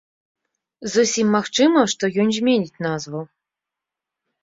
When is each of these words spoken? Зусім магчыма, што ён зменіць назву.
Зусім 0.93 1.27
магчыма, 1.37 1.79
што 1.95 2.03
ён 2.25 2.35
зменіць 2.41 2.79
назву. 2.89 3.25